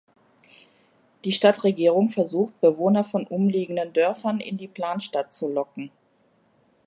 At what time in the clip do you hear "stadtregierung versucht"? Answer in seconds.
1.31-2.59